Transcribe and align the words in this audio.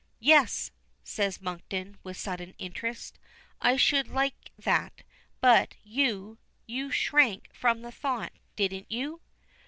"Yes," 0.19 0.71
says 1.03 1.41
Monkton, 1.43 1.95
with 2.01 2.17
sudden 2.17 2.55
interest. 2.57 3.19
"I 3.61 3.77
should 3.77 4.07
like 4.07 4.49
that. 4.57 5.03
But 5.41 5.75
you 5.83 6.39
you 6.65 6.89
shrank 6.89 7.53
from 7.53 7.83
the 7.83 7.91
thought, 7.91 8.33
didn't 8.55 8.91
you?" 8.91 9.21